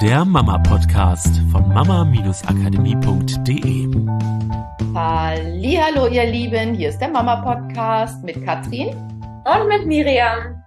[0.00, 3.86] der Mama-Podcast von mama-akademie.de.
[4.94, 8.96] Hallo, ihr Lieben, hier ist der Mama-Podcast mit Katrin
[9.44, 10.64] und mit Miriam.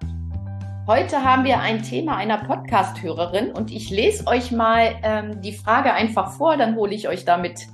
[0.86, 5.93] Heute haben wir ein Thema einer Podcast-Hörerin und ich lese euch mal ähm, die Frage
[5.93, 7.65] einfach vor, dann hole ich euch damit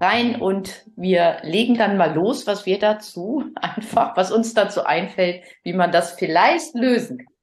[0.00, 5.42] rein und wir legen dann mal los, was wir dazu einfach, was uns dazu einfällt,
[5.64, 7.37] wie man das vielleicht lösen kann.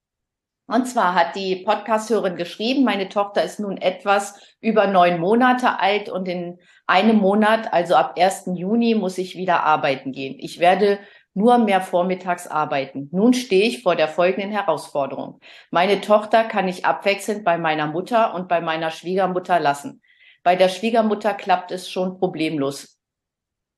[0.68, 6.10] Und zwar hat die Podcast-Hörerin geschrieben, meine Tochter ist nun etwas über neun Monate alt
[6.10, 8.52] und in einem Monat, also ab 1.
[8.56, 10.38] Juni, muss ich wieder arbeiten gehen.
[10.40, 11.00] Ich werde
[11.36, 13.10] nur mehr vormittags arbeiten.
[13.12, 15.40] Nun stehe ich vor der folgenden Herausforderung.
[15.70, 20.02] Meine Tochter kann ich abwechselnd bei meiner Mutter und bei meiner Schwiegermutter lassen.
[20.44, 22.95] Bei der Schwiegermutter klappt es schon problemlos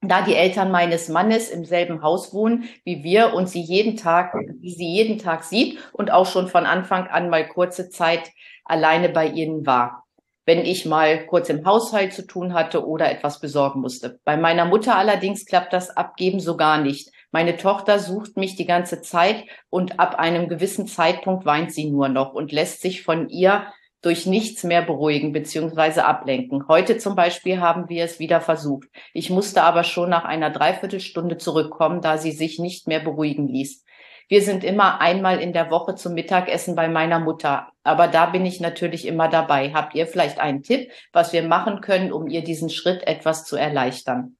[0.02, 4.34] da die Eltern meines Mannes im selben Haus wohnen wie wir und sie jeden Tag,
[4.60, 8.30] wie sie jeden Tag sieht und auch schon von Anfang an mal kurze Zeit
[8.64, 10.04] alleine bei ihnen war.
[10.46, 14.20] Wenn ich mal kurz im Haushalt zu tun hatte oder etwas besorgen musste.
[14.24, 17.12] Bei meiner Mutter allerdings klappt das Abgeben so gar nicht.
[17.32, 22.08] Meine Tochter sucht mich die ganze Zeit und ab einem gewissen Zeitpunkt weint sie nur
[22.08, 23.68] noch und lässt sich von ihr
[24.02, 26.02] durch nichts mehr beruhigen bzw.
[26.02, 26.68] ablenken.
[26.68, 28.88] Heute zum Beispiel haben wir es wieder versucht.
[29.14, 33.84] Ich musste aber schon nach einer Dreiviertelstunde zurückkommen, da sie sich nicht mehr beruhigen ließ.
[34.30, 37.72] Wir sind immer einmal in der Woche zum Mittagessen bei meiner Mutter.
[37.84, 39.74] Aber da bin ich natürlich immer dabei.
[39.74, 43.56] Habt ihr vielleicht einen Tipp, was wir machen können, um ihr diesen Schritt etwas zu
[43.56, 44.36] erleichtern?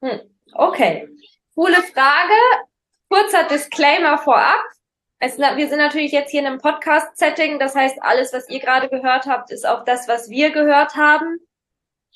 [0.00, 0.20] Hm.
[0.52, 1.08] Okay.
[1.54, 2.34] Coole Frage.
[3.08, 4.62] Kurzer Disclaimer vorab.
[5.20, 8.88] Es, wir sind natürlich jetzt hier in einem Podcast-Setting, das heißt, alles, was ihr gerade
[8.88, 11.38] gehört habt, ist auch das, was wir gehört haben.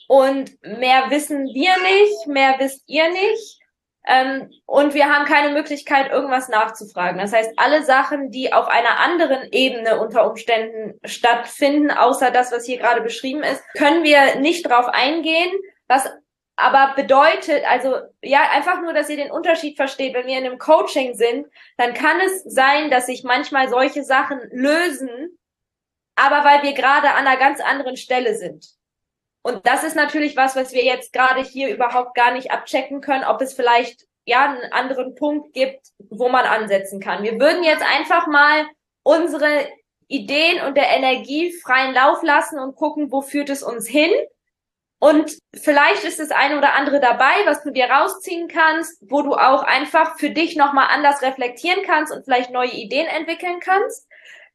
[0.09, 3.59] Und mehr wissen wir nicht, mehr wisst ihr nicht.
[4.07, 7.19] Ähm, und wir haben keine Möglichkeit, irgendwas nachzufragen.
[7.19, 12.65] Das heißt, alle Sachen, die auf einer anderen Ebene unter Umständen stattfinden, außer das, was
[12.65, 15.53] hier gerade beschrieben ist, können wir nicht drauf eingehen.
[15.87, 16.11] Was
[16.63, 20.59] aber bedeutet, also ja, einfach nur, dass ihr den Unterschied versteht, wenn wir in einem
[20.59, 25.39] Coaching sind, dann kann es sein, dass sich manchmal solche Sachen lösen,
[26.15, 28.69] aber weil wir gerade an einer ganz anderen Stelle sind.
[29.43, 33.25] Und das ist natürlich was, was wir jetzt gerade hier überhaupt gar nicht abchecken können,
[33.25, 37.25] ob es vielleicht ja einen anderen Punkt gibt, wo man ansetzen kann.
[37.25, 38.67] Wir würden jetzt einfach mal
[39.03, 39.67] unsere
[40.07, 44.13] Ideen und der Energie freien Lauf lassen und gucken, wo führt es uns hin
[45.03, 49.33] und vielleicht ist das eine oder andere dabei, was du dir rausziehen kannst, wo du
[49.33, 54.07] auch einfach für dich nochmal anders reflektieren kannst und vielleicht neue Ideen entwickeln kannst.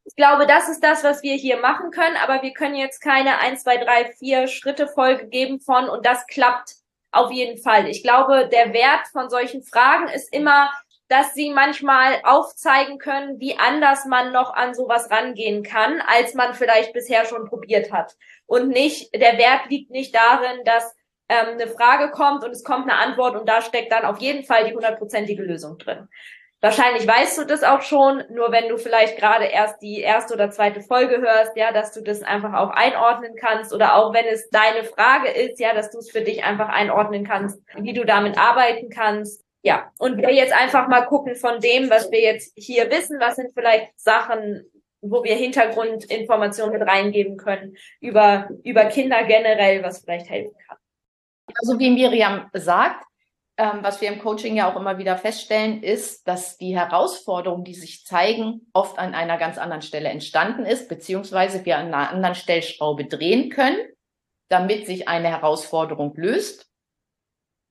[0.06, 3.38] Ich glaube, das ist das, was wir hier machen können, aber wir können jetzt keine
[3.40, 6.76] 1, 2, 3, 4 Schritte Folge geben von und das klappt
[7.12, 7.86] auf jeden Fall.
[7.86, 10.72] Ich glaube, der Wert von solchen Fragen ist immer,
[11.08, 16.54] dass sie manchmal aufzeigen können, wie anders man noch an sowas rangehen kann, als man
[16.54, 18.14] vielleicht bisher schon probiert hat
[18.48, 20.96] und nicht, der Wert liegt nicht darin, dass
[21.28, 24.44] ähm, eine Frage kommt und es kommt eine Antwort und da steckt dann auf jeden
[24.44, 26.08] Fall die hundertprozentige Lösung drin.
[26.60, 30.50] Wahrscheinlich weißt du das auch schon, nur wenn du vielleicht gerade erst die erste oder
[30.50, 34.48] zweite Folge hörst, ja, dass du das einfach auch einordnen kannst oder auch wenn es
[34.50, 38.38] deine Frage ist, ja, dass du es für dich einfach einordnen kannst, wie du damit
[38.38, 39.44] arbeiten kannst.
[39.62, 43.36] Ja, und wir jetzt einfach mal gucken von dem, was wir jetzt hier wissen, was
[43.36, 44.64] sind vielleicht Sachen,
[45.00, 50.76] wo wir Hintergrundinformationen mit reingeben können über, über Kinder generell, was vielleicht helfen kann.
[51.54, 53.04] Also wie Miriam sagt,
[53.56, 57.74] ähm, was wir im Coaching ja auch immer wieder feststellen, ist, dass die Herausforderungen, die
[57.74, 62.36] sich zeigen, oft an einer ganz anderen Stelle entstanden ist, beziehungsweise wir an einer anderen
[62.36, 63.78] Stellschraube drehen können,
[64.48, 66.70] damit sich eine Herausforderung löst,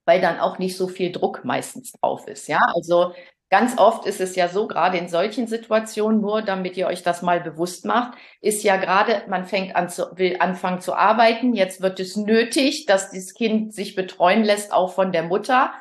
[0.05, 2.47] weil dann auch nicht so viel Druck meistens drauf ist.
[2.47, 3.13] Ja, also
[3.49, 7.21] Ganz oft ist es ja so, gerade in solchen Situationen, nur damit ihr euch das
[7.21, 11.53] mal bewusst macht, ist ja gerade, man fängt an zu, will anfangen zu arbeiten.
[11.53, 15.71] Jetzt wird es nötig, dass das Kind sich betreuen lässt, auch von der Mutter.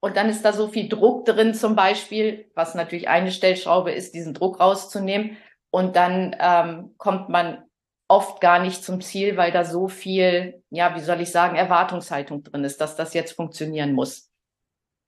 [0.00, 4.14] Und dann ist da so viel Druck drin, zum Beispiel, was natürlich eine Stellschraube ist,
[4.14, 5.36] diesen Druck rauszunehmen.
[5.70, 7.64] Und dann ähm, kommt man
[8.08, 12.42] oft gar nicht zum Ziel, weil da so viel, ja, wie soll ich sagen, Erwartungshaltung
[12.42, 14.31] drin ist, dass das jetzt funktionieren muss.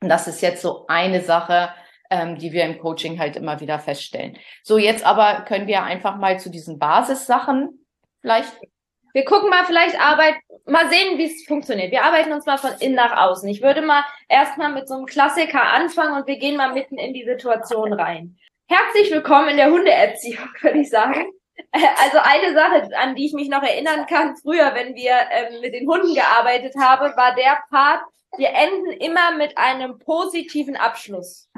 [0.04, 1.70] Und das ist jetzt so eine Sache,
[2.10, 4.36] ähm, die wir im Coaching halt immer wieder feststellen.
[4.62, 7.86] So, jetzt aber können wir einfach mal zu diesen Basissachen
[8.20, 8.52] vielleicht.
[9.14, 10.34] Wir gucken mal vielleicht Arbeit,
[10.66, 11.90] mal sehen, wie es funktioniert.
[11.90, 13.48] Wir arbeiten uns mal von innen nach außen.
[13.48, 17.14] Ich würde mal erstmal mit so einem Klassiker anfangen und wir gehen mal mitten in
[17.14, 18.36] die Situation rein.
[18.68, 21.32] Herzlich willkommen in der Hundeerziehung, würde ich sagen.
[21.72, 25.72] Also eine Sache, an die ich mich noch erinnern kann, früher, wenn wir ähm, mit
[25.72, 28.02] den Hunden gearbeitet haben, war der Part,
[28.36, 31.48] wir enden immer mit einem positiven Abschluss.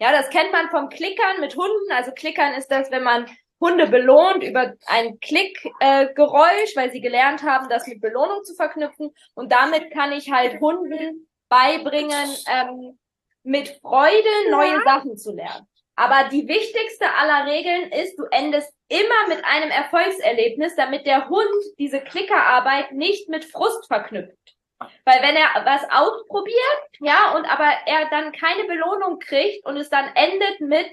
[0.00, 1.92] Ja, das kennt man vom Klickern mit Hunden.
[1.92, 3.26] Also Klickern ist das, wenn man
[3.60, 9.14] Hunde belohnt über ein Klickgeräusch, äh, weil sie gelernt haben, das mit Belohnung zu verknüpfen.
[9.34, 12.98] Und damit kann ich halt Hunden beibringen, ähm,
[13.44, 15.68] mit Freude neue Sachen zu lernen.
[15.94, 21.46] Aber die wichtigste aller Regeln ist, du endest immer mit einem Erfolgserlebnis, damit der Hund
[21.78, 24.56] diese Klickerarbeit nicht mit Frust verknüpft.
[25.04, 26.56] Weil wenn er was ausprobiert,
[27.00, 30.90] ja, und aber er dann keine Belohnung kriegt und es dann endet mit,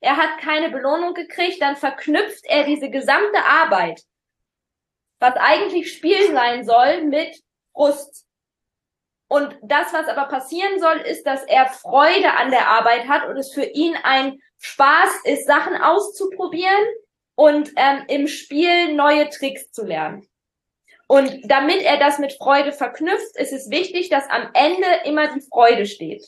[0.00, 4.02] er hat keine Belohnung gekriegt, dann verknüpft er diese gesamte Arbeit,
[5.20, 7.40] was eigentlich Spiel sein soll, mit
[7.72, 8.26] Frust.
[9.28, 13.36] Und das, was aber passieren soll, ist, dass er Freude an der Arbeit hat und
[13.36, 16.84] es für ihn ein Spaß ist, Sachen auszuprobieren
[17.34, 20.28] und ähm, im Spiel neue Tricks zu lernen.
[21.12, 25.42] Und damit er das mit Freude verknüpft, ist es wichtig, dass am Ende immer die
[25.42, 26.26] Freude steht.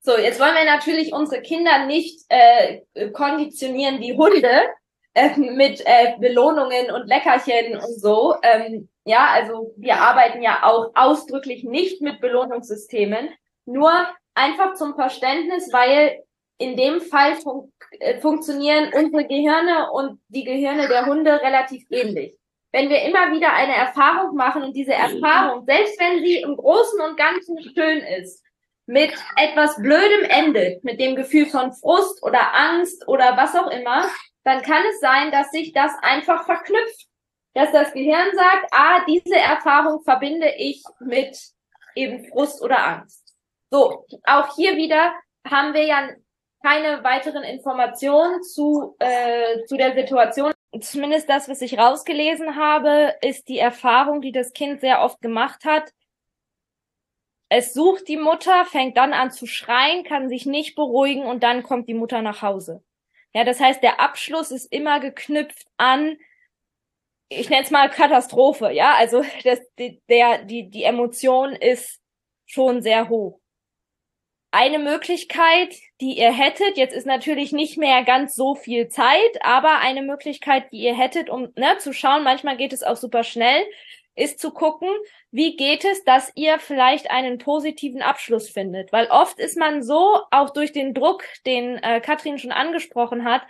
[0.00, 2.82] So, jetzt wollen wir natürlich unsere Kinder nicht äh,
[3.12, 4.66] konditionieren wie Hunde
[5.14, 8.34] äh, mit äh, Belohnungen und Leckerchen und so.
[8.42, 13.30] Ähm, ja, also wir arbeiten ja auch ausdrücklich nicht mit Belohnungssystemen,
[13.64, 13.92] nur
[14.34, 16.22] einfach zum Verständnis, weil
[16.58, 22.39] in dem Fall fun äh, funktionieren unsere Gehirne und die Gehirne der Hunde relativ ähnlich
[22.72, 27.00] wenn wir immer wieder eine Erfahrung machen und diese Erfahrung, selbst wenn sie im Großen
[27.00, 28.44] und Ganzen schön ist,
[28.86, 34.04] mit etwas Blödem endet, mit dem Gefühl von Frust oder Angst oder was auch immer,
[34.44, 37.06] dann kann es sein, dass sich das einfach verknüpft.
[37.54, 41.36] Dass das Gehirn sagt, ah, diese Erfahrung verbinde ich mit
[41.96, 43.34] eben Frust oder Angst.
[43.70, 45.12] So, auch hier wieder
[45.48, 46.08] haben wir ja
[46.62, 53.48] keine weiteren Informationen zu, äh, zu der Situation zumindest das, was ich rausgelesen habe, ist
[53.48, 55.92] die Erfahrung, die das Kind sehr oft gemacht hat.
[57.48, 61.64] Es sucht die Mutter, fängt dann an zu schreien, kann sich nicht beruhigen und dann
[61.64, 62.84] kommt die Mutter nach Hause.
[63.34, 66.16] Ja, das heißt, der Abschluss ist immer geknüpft an,
[67.28, 72.00] ich nenne es mal Katastrophe, ja, also das, der, die, die Emotion ist
[72.46, 73.39] schon sehr hoch.
[74.52, 79.78] Eine Möglichkeit, die ihr hättet, jetzt ist natürlich nicht mehr ganz so viel Zeit, aber
[79.78, 83.64] eine Möglichkeit, die ihr hättet, um ne, zu schauen, manchmal geht es auch super schnell,
[84.16, 84.88] ist zu gucken,
[85.30, 88.92] wie geht es, dass ihr vielleicht einen positiven Abschluss findet.
[88.92, 93.42] Weil oft ist man so, auch durch den Druck, den äh, Katrin schon angesprochen hat,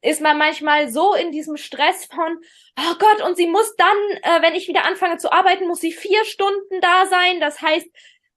[0.00, 2.38] ist man manchmal so in diesem Stress von,
[2.78, 5.92] oh Gott, und sie muss dann, äh, wenn ich wieder anfange zu arbeiten, muss sie
[5.92, 7.40] vier Stunden da sein.
[7.40, 7.88] Das heißt,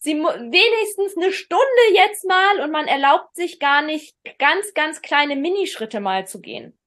[0.02, 1.64] sie wenigstens eine Stunde
[1.94, 6.78] jetzt mal und man erlaubt sich gar nicht ganz, ganz kleine Minischritte mal zu gehen.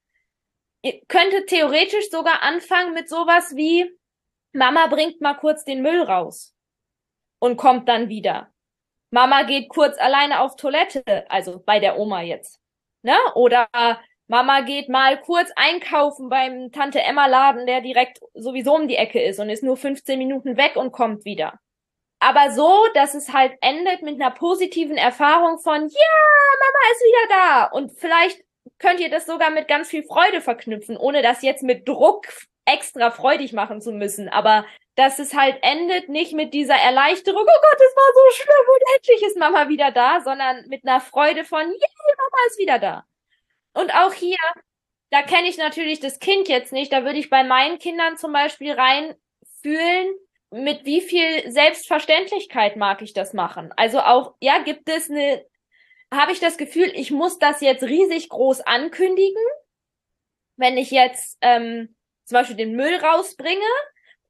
[0.83, 3.91] Ihr könntet theoretisch sogar anfangen mit sowas wie
[4.53, 6.55] Mama bringt mal kurz den Müll raus
[7.39, 8.53] und kommt dann wieder.
[9.11, 12.61] Mama geht kurz alleine auf Toilette, also bei der Oma jetzt.
[13.03, 13.17] Ne?
[13.37, 13.69] Oder
[14.27, 19.23] Mama geht mal kurz einkaufen beim Tante Emma Laden, der direkt sowieso um die Ecke
[19.23, 21.61] ist und ist nur 15 Minuten weg und kommt wieder
[22.25, 26.15] aber so, dass es halt endet mit einer positiven Erfahrung von, ja,
[26.61, 27.65] Mama ist wieder da.
[27.67, 28.41] Und vielleicht
[28.79, 32.27] könnt ihr das sogar mit ganz viel Freude verknüpfen, ohne das jetzt mit Druck
[32.65, 34.31] extra freudig machen zu müssen.
[34.31, 38.69] Aber dass es halt endet nicht mit dieser Erleichterung, oh Gott, es war so schlimm
[38.75, 42.79] und endlich ist Mama wieder da, sondern mit einer Freude von, yeah, Mama ist wieder
[42.79, 43.05] da.
[43.75, 44.39] Und auch hier,
[45.11, 48.33] da kenne ich natürlich das Kind jetzt nicht, da würde ich bei meinen Kindern zum
[48.33, 50.15] Beispiel reinfühlen,
[50.55, 53.73] mit wie viel Selbstverständlichkeit mag ich das machen?
[53.77, 55.45] Also auch, ja, gibt es eine,
[56.13, 59.43] habe ich das Gefühl, ich muss das jetzt riesig groß ankündigen,
[60.57, 63.67] wenn ich jetzt ähm, zum Beispiel den Müll rausbringe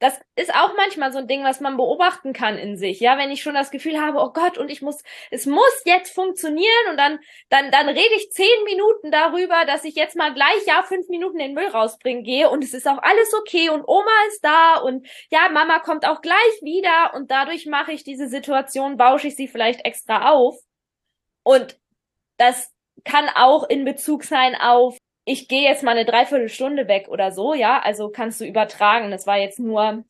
[0.01, 3.01] das ist auch manchmal so ein Ding, was man beobachten kann in sich.
[3.01, 6.15] Ja, wenn ich schon das Gefühl habe, oh Gott, und ich muss, es muss jetzt
[6.15, 10.67] funktionieren und dann, dann, dann rede ich zehn Minuten darüber, dass ich jetzt mal gleich,
[10.67, 14.11] ja, fünf Minuten den Müll rausbringen gehe und es ist auch alles okay und Oma
[14.29, 18.97] ist da und ja, Mama kommt auch gleich wieder und dadurch mache ich diese Situation,
[18.97, 20.57] bausche ich sie vielleicht extra auf.
[21.45, 21.79] Und
[22.37, 22.71] das
[23.05, 27.55] kann auch in Bezug sein auf ich gehe jetzt mal eine Dreiviertelstunde weg oder so,
[27.55, 29.11] ja, also kannst du übertragen.
[29.11, 30.05] Das war jetzt nur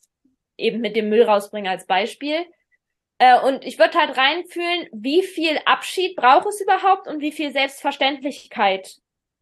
[0.57, 2.45] eben mit dem Müll rausbringen als Beispiel.
[3.19, 7.53] Äh, und ich würde halt reinfühlen, wie viel Abschied braucht es überhaupt und wie viel
[7.53, 8.97] Selbstverständlichkeit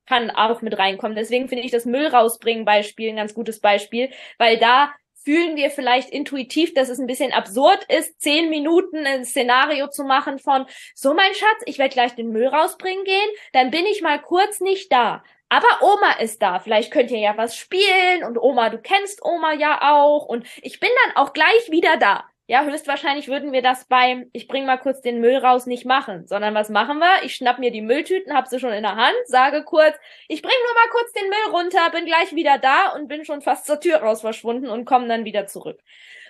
[0.07, 1.17] kann auch mit reinkommen.
[1.17, 4.93] Deswegen finde ich das Müll rausbringen Beispiel ein ganz gutes Beispiel, weil da
[5.25, 10.05] fühlen wir vielleicht intuitiv, dass es ein bisschen absurd ist, zehn Minuten ein Szenario zu
[10.05, 14.03] machen von, so mein Schatz, ich werde gleich den Müll rausbringen gehen, dann bin ich
[14.03, 15.23] mal kurz nicht da.
[15.53, 16.61] Aber Oma ist da.
[16.61, 20.81] Vielleicht könnt ihr ja was spielen und Oma, du kennst Oma ja auch und ich
[20.81, 22.25] bin dann auch gleich wieder da.
[22.47, 26.27] Ja, höchstwahrscheinlich würden wir das beim Ich bring mal kurz den Müll raus nicht machen,
[26.27, 27.23] sondern was machen wir?
[27.25, 29.95] Ich schnapp mir die Mülltüten, hab sie schon in der Hand, sage kurz,
[30.27, 33.43] ich bring nur mal kurz den Müll runter, bin gleich wieder da und bin schon
[33.43, 35.83] fast zur Tür raus verschwunden und komme dann wieder zurück.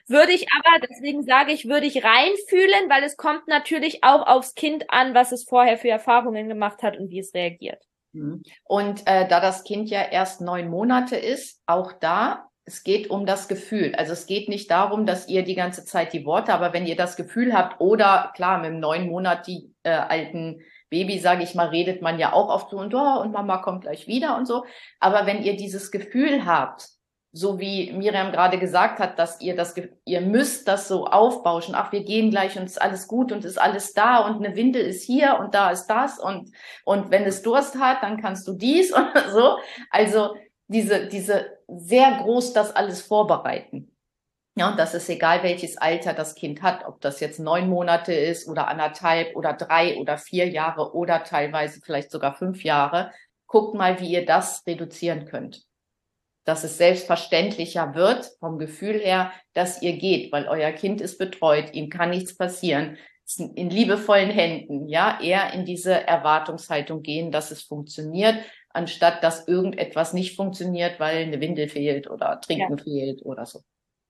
[0.08, 4.56] Würde ich aber, deswegen sage ich, würde ich reinfühlen, weil es kommt natürlich auch aufs
[4.56, 7.86] Kind an, was es vorher für Erfahrungen gemacht hat und wie es reagiert.
[8.12, 8.42] Mhm.
[8.64, 13.26] Und äh, da das Kind ja erst neun Monate ist, auch da, es geht um
[13.26, 13.94] das Gefühl.
[13.96, 16.96] Also es geht nicht darum, dass ihr die ganze Zeit die Worte, aber wenn ihr
[16.96, 21.54] das Gefühl habt, oder klar, mit dem neun Monat die äh, alten Baby, sage ich
[21.54, 24.46] mal, redet man ja auch oft so und oh, und Mama kommt gleich wieder und
[24.46, 24.64] so.
[25.00, 26.88] Aber wenn ihr dieses Gefühl habt,
[27.34, 29.74] so wie Miriam gerade gesagt hat, dass ihr das,
[30.04, 31.74] ihr müsst das so aufbauschen.
[31.74, 34.82] Ach, wir gehen gleich und ist alles gut und ist alles da und eine Windel
[34.82, 36.52] ist hier und da ist das und,
[36.84, 39.56] und wenn es Durst hat, dann kannst du dies und so.
[39.90, 40.36] Also
[40.68, 43.88] diese, diese sehr groß das alles vorbereiten.
[44.54, 48.12] Ja, und das ist egal, welches Alter das Kind hat, ob das jetzt neun Monate
[48.12, 53.10] ist oder anderthalb oder drei oder vier Jahre oder teilweise vielleicht sogar fünf Jahre.
[53.46, 55.64] Guckt mal, wie ihr das reduzieren könnt
[56.44, 61.72] dass es selbstverständlicher wird vom Gefühl her, dass ihr geht, weil euer Kind ist betreut,
[61.72, 62.96] ihm kann nichts passieren,
[63.38, 68.36] in liebevollen Händen, ja, eher in diese Erwartungshaltung gehen, dass es funktioniert,
[68.70, 72.84] anstatt dass irgendetwas nicht funktioniert, weil eine Windel fehlt oder Trinken ja.
[72.84, 73.60] fehlt oder so.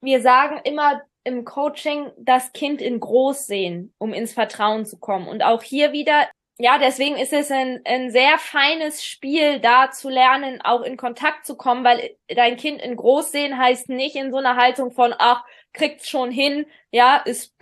[0.01, 5.29] Wir sagen immer im Coaching das Kind in groß sehen, um ins Vertrauen zu kommen.
[5.29, 6.29] Und auch hier wieder
[6.62, 11.45] ja, deswegen ist es ein, ein sehr feines Spiel, da zu lernen, auch in Kontakt
[11.45, 15.12] zu kommen, weil dein Kind in groß sehen heißt nicht in so einer Haltung von,
[15.19, 17.52] ach, kriegt's schon hin, ja, ist,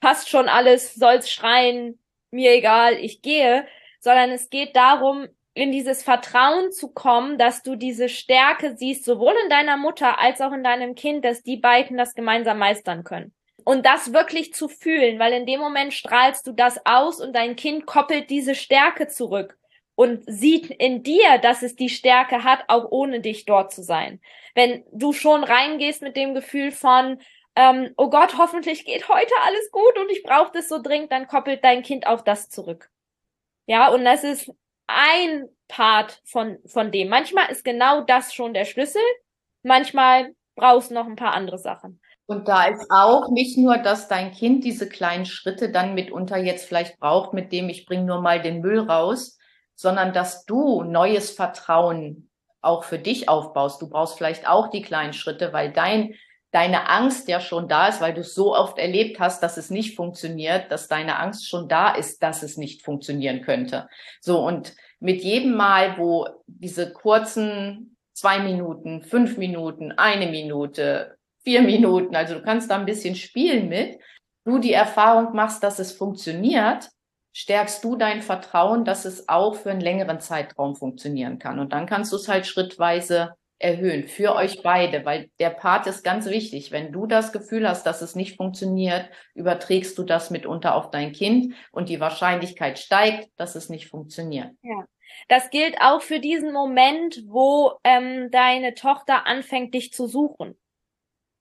[0.00, 2.00] passt schon alles, soll's schreien,
[2.32, 3.68] mir egal, ich gehe,
[4.00, 9.34] sondern es geht darum, in dieses Vertrauen zu kommen, dass du diese Stärke siehst, sowohl
[9.44, 13.32] in deiner Mutter als auch in deinem Kind, dass die beiden das gemeinsam meistern können
[13.68, 17.54] und das wirklich zu fühlen, weil in dem Moment strahlst du das aus und dein
[17.54, 19.58] Kind koppelt diese Stärke zurück
[19.94, 24.22] und sieht in dir, dass es die Stärke hat, auch ohne dich dort zu sein.
[24.54, 27.20] Wenn du schon reingehst mit dem Gefühl von,
[27.56, 31.26] ähm, oh Gott, hoffentlich geht heute alles gut und ich brauche das so dringend, dann
[31.26, 32.88] koppelt dein Kind auch das zurück.
[33.66, 34.50] Ja, und das ist
[34.86, 37.10] ein Part von, von dem.
[37.10, 39.02] Manchmal ist genau das schon der Schlüssel.
[39.62, 42.00] Manchmal brauchst du noch ein paar andere Sachen.
[42.28, 46.66] Und da ist auch nicht nur, dass dein Kind diese kleinen Schritte dann mitunter jetzt
[46.66, 49.38] vielleicht braucht, mit dem ich bringe nur mal den Müll raus,
[49.74, 52.28] sondern dass du neues Vertrauen
[52.60, 53.80] auch für dich aufbaust.
[53.80, 56.14] Du brauchst vielleicht auch die kleinen Schritte, weil dein
[56.50, 59.70] deine Angst ja schon da ist, weil du es so oft erlebt hast, dass es
[59.70, 63.88] nicht funktioniert, dass deine Angst schon da ist, dass es nicht funktionieren könnte.
[64.20, 71.62] So und mit jedem Mal, wo diese kurzen zwei Minuten, fünf Minuten, eine Minute, vier
[71.62, 72.14] Minuten.
[72.16, 73.98] Also du kannst da ein bisschen spielen mit.
[74.44, 76.88] Du die Erfahrung machst, dass es funktioniert,
[77.32, 81.58] stärkst du dein Vertrauen, dass es auch für einen längeren Zeitraum funktionieren kann.
[81.58, 86.04] Und dann kannst du es halt schrittweise erhöhen für euch beide, weil der Part ist
[86.04, 86.70] ganz wichtig.
[86.70, 91.12] Wenn du das Gefühl hast, dass es nicht funktioniert, überträgst du das mitunter auf dein
[91.12, 94.50] Kind und die Wahrscheinlichkeit steigt, dass es nicht funktioniert.
[94.62, 94.84] Ja.
[95.28, 100.56] Das gilt auch für diesen Moment, wo ähm, deine Tochter anfängt, dich zu suchen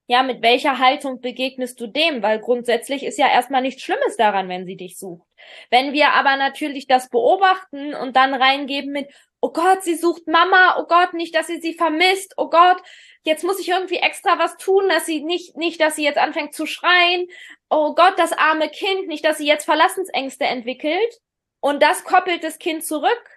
[0.07, 2.23] ja, mit welcher Haltung begegnest du dem?
[2.23, 5.27] Weil grundsätzlich ist ja erstmal nichts Schlimmes daran, wenn sie dich sucht.
[5.69, 9.09] Wenn wir aber natürlich das beobachten und dann reingeben mit,
[9.41, 12.81] oh Gott, sie sucht Mama, oh Gott, nicht, dass sie sie vermisst, oh Gott,
[13.23, 16.55] jetzt muss ich irgendwie extra was tun, dass sie nicht, nicht, dass sie jetzt anfängt
[16.55, 17.27] zu schreien,
[17.69, 21.19] oh Gott, das arme Kind, nicht, dass sie jetzt Verlassensängste entwickelt.
[21.59, 23.36] Und das koppelt das Kind zurück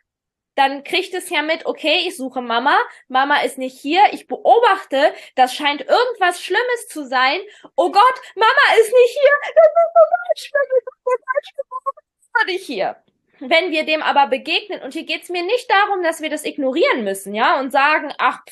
[0.61, 2.77] dann kriegt es ja mit, okay, ich suche Mama,
[3.09, 7.41] Mama ist nicht hier, ich beobachte, das scheint irgendwas Schlimmes zu sein.
[7.77, 12.97] Oh Gott, Mama ist nicht hier, das ist so falsch, nicht hier.
[13.39, 17.05] Wenn wir dem aber begegnen, und hier geht's mir nicht darum, dass wir das ignorieren
[17.05, 18.43] müssen, ja, und sagen, ach,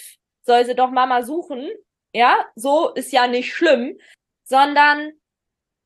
[0.44, 1.70] soll sie doch Mama suchen,
[2.14, 3.98] ja, so ist ja nicht schlimm,
[4.44, 5.12] sondern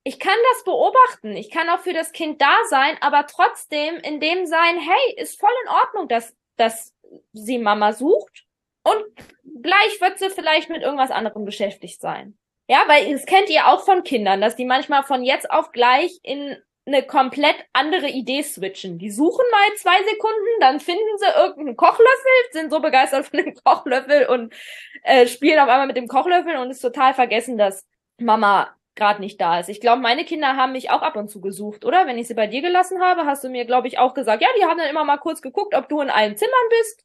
[0.05, 4.21] ich kann das beobachten, ich kann auch für das Kind da sein, aber trotzdem in
[4.21, 6.95] dem sein, hey, ist voll in Ordnung, dass, dass
[7.33, 8.45] sie Mama sucht
[8.83, 9.05] und
[9.63, 12.37] gleich wird sie vielleicht mit irgendwas anderem beschäftigt sein.
[12.69, 16.19] Ja, weil das kennt ihr auch von Kindern, dass die manchmal von jetzt auf gleich
[16.23, 18.99] in eine komplett andere Idee switchen.
[18.99, 23.55] Die suchen mal zwei Sekunden, dann finden sie irgendeinen Kochlöffel, sind so begeistert von dem
[23.65, 24.53] Kochlöffel und
[25.05, 27.87] äh, spielen auf einmal mit dem Kochlöffel und ist total vergessen, dass
[28.19, 29.69] Mama gerade nicht da ist.
[29.69, 32.07] Ich glaube, meine Kinder haben mich auch ab und zu gesucht, oder?
[32.07, 34.49] Wenn ich sie bei dir gelassen habe, hast du mir, glaube ich, auch gesagt, ja,
[34.59, 37.05] die haben dann immer mal kurz geguckt, ob du in allen Zimmern bist.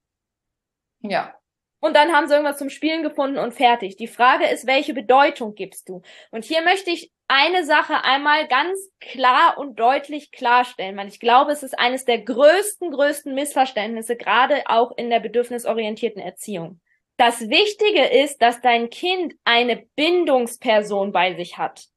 [1.01, 1.33] Ja.
[1.79, 3.97] Und dann haben sie irgendwas zum Spielen gefunden und fertig.
[3.97, 6.01] Die Frage ist, welche Bedeutung gibst du?
[6.31, 11.51] Und hier möchte ich eine Sache einmal ganz klar und deutlich klarstellen, weil ich glaube,
[11.51, 16.79] es ist eines der größten, größten Missverständnisse, gerade auch in der bedürfnisorientierten Erziehung.
[17.17, 21.87] Das Wichtige ist, dass dein Kind eine Bindungsperson bei sich hat.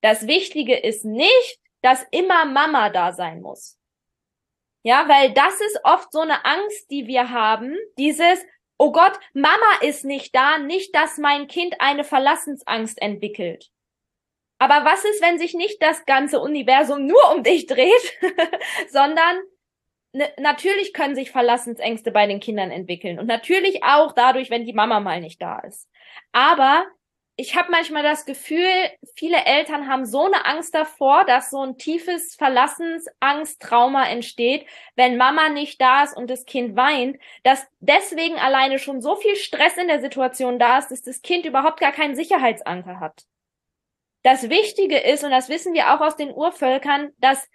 [0.00, 3.76] Das Wichtige ist nicht, dass immer Mama da sein muss.
[4.84, 8.40] Ja, weil das ist oft so eine Angst, die wir haben, dieses,
[8.78, 13.70] oh Gott, Mama ist nicht da, nicht, dass mein Kind eine Verlassensangst entwickelt.
[14.58, 18.18] Aber was ist, wenn sich nicht das ganze Universum nur um dich dreht,
[18.88, 19.40] sondern
[20.12, 25.00] natürlich können sich Verlassensängste bei den Kindern entwickeln und natürlich auch dadurch, wenn die Mama
[25.00, 25.88] mal nicht da ist.
[26.32, 26.86] Aber
[27.40, 28.66] ich habe manchmal das Gefühl,
[29.14, 35.48] viele Eltern haben so eine Angst davor, dass so ein tiefes Verlassensangst-Trauma entsteht, wenn Mama
[35.48, 39.86] nicht da ist und das Kind weint, dass deswegen alleine schon so viel Stress in
[39.86, 43.22] der Situation da ist, dass das Kind überhaupt gar keinen Sicherheitsanker hat.
[44.24, 47.48] Das Wichtige ist, und das wissen wir auch aus den Urvölkern, dass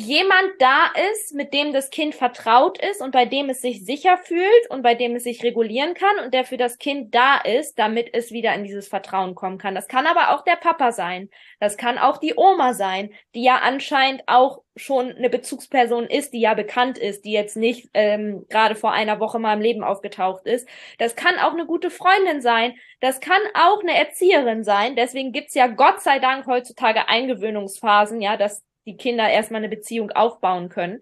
[0.00, 4.16] jemand da ist, mit dem das Kind vertraut ist und bei dem es sich sicher
[4.16, 7.78] fühlt und bei dem es sich regulieren kann und der für das Kind da ist,
[7.78, 9.74] damit es wieder in dieses Vertrauen kommen kann.
[9.74, 11.28] Das kann aber auch der Papa sein.
[11.58, 16.40] Das kann auch die Oma sein, die ja anscheinend auch schon eine Bezugsperson ist, die
[16.40, 20.46] ja bekannt ist, die jetzt nicht ähm, gerade vor einer Woche mal im Leben aufgetaucht
[20.46, 20.66] ist.
[20.98, 22.74] Das kann auch eine gute Freundin sein.
[23.00, 24.96] Das kann auch eine Erzieherin sein.
[24.96, 30.10] Deswegen gibt's ja Gott sei Dank heutzutage Eingewöhnungsphasen, ja, dass die Kinder erstmal eine Beziehung
[30.10, 31.00] aufbauen können.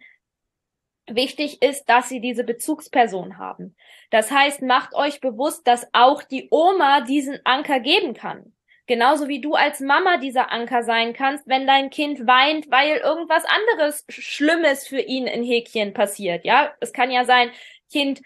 [1.06, 3.74] Wichtig ist, dass sie diese Bezugsperson haben.
[4.10, 8.52] Das heißt, macht euch bewusst, dass auch die Oma diesen Anker geben kann.
[8.86, 13.44] Genauso wie du als Mama dieser Anker sein kannst, wenn dein Kind weint, weil irgendwas
[13.44, 16.44] anderes Schlimmes für ihn in Häkchen passiert.
[16.44, 17.50] Ja, es kann ja sein,
[17.90, 18.20] Kind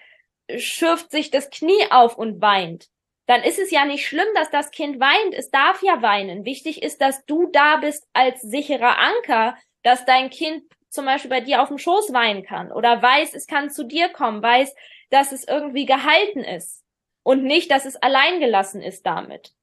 [0.57, 2.92] schürft sich das Knie auf und weint
[3.27, 5.35] dann ist es ja nicht schlimm, dass das Kind weint.
[5.35, 6.45] Es darf ja weinen.
[6.45, 11.41] Wichtig ist, dass du da bist als sicherer Anker, dass dein Kind zum Beispiel bei
[11.41, 14.75] dir auf dem Schoß weinen kann oder weiß, es kann zu dir kommen, weiß,
[15.11, 16.83] dass es irgendwie gehalten ist
[17.23, 19.55] und nicht, dass es alleingelassen ist damit.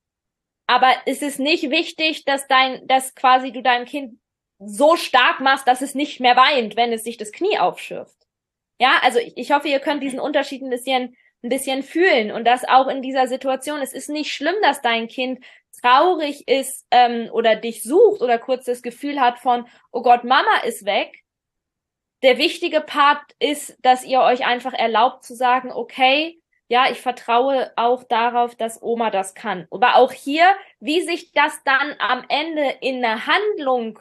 [0.68, 4.20] Aber es ist nicht wichtig, dass dein, dass quasi du deinem Kind
[4.60, 8.18] so stark machst, dass es nicht mehr weint, wenn es sich das Knie aufschürft.
[8.80, 12.46] Ja, also ich, ich hoffe, ihr könnt diesen Unterschied ein bisschen ein bisschen fühlen und
[12.46, 13.82] das auch in dieser Situation.
[13.82, 15.44] Es ist nicht schlimm, dass dein Kind
[15.82, 20.58] traurig ist ähm, oder dich sucht oder kurz das Gefühl hat von, oh Gott, Mama
[20.66, 21.24] ist weg.
[22.22, 27.72] Der wichtige Part ist, dass ihr euch einfach erlaubt zu sagen, okay, ja, ich vertraue
[27.78, 29.68] auch darauf, dass Oma das kann.
[29.72, 30.46] Aber auch hier,
[30.80, 34.00] wie sich das dann am Ende in eine Handlung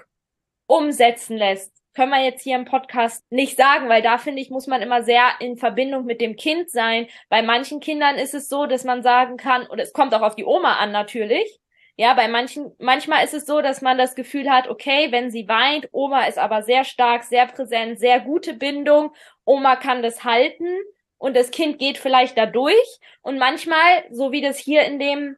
[0.66, 4.68] umsetzen lässt, können wir jetzt hier im Podcast nicht sagen, weil da finde ich, muss
[4.68, 7.08] man immer sehr in Verbindung mit dem Kind sein.
[7.28, 10.36] Bei manchen Kindern ist es so, dass man sagen kann, und es kommt auch auf
[10.36, 11.58] die Oma an natürlich.
[11.96, 15.48] Ja, bei manchen, manchmal ist es so, dass man das Gefühl hat, okay, wenn sie
[15.48, 19.12] weint, Oma ist aber sehr stark, sehr präsent, sehr gute Bindung,
[19.44, 20.68] Oma kann das halten
[21.16, 23.00] und das Kind geht vielleicht da durch.
[23.22, 25.36] Und manchmal, so wie das hier in dem,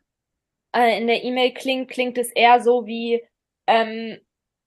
[0.77, 3.25] äh, in der E-Mail klingt, klingt es eher so wie,
[3.67, 4.21] ähm,